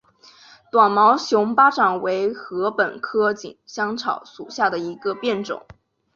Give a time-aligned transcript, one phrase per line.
[0.71, 5.63] 短毛熊巴掌为禾本科锦香草属下的一个变种。